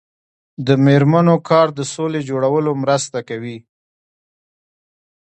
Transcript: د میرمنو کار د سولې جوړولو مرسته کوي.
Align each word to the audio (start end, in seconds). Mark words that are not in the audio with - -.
د 0.67 0.69
میرمنو 0.85 1.35
کار 1.49 1.67
د 1.79 1.81
سولې 1.93 2.21
جوړولو 2.29 2.71
مرسته 2.83 3.19
کوي. 3.29 3.57